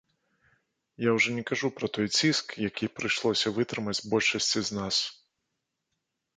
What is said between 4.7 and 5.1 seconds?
з нас.